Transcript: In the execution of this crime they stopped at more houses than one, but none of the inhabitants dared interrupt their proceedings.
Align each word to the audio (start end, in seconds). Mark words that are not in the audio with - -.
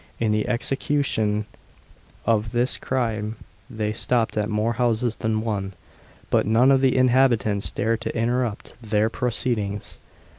In 0.19 0.31
the 0.31 0.47
execution 0.47 1.45
of 2.25 2.53
this 2.53 2.75
crime 2.77 3.35
they 3.69 3.93
stopped 3.93 4.35
at 4.35 4.49
more 4.49 4.73
houses 4.73 5.17
than 5.17 5.41
one, 5.41 5.73
but 6.31 6.47
none 6.47 6.71
of 6.71 6.81
the 6.81 6.97
inhabitants 6.97 7.69
dared 7.69 8.03
interrupt 8.07 8.73
their 8.81 9.11
proceedings. 9.11 9.99